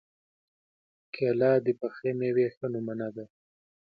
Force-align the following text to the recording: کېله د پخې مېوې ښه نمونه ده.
کېله 1.13 1.51
د 1.65 1.67
پخې 1.79 2.09
مېوې 2.19 2.47
ښه 2.55 2.67
نمونه 2.73 3.07
ده. 3.15 3.25